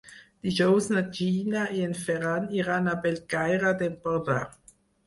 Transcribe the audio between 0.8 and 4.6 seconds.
na Gina i en Ferran iran a Bellcaire d'Empordà.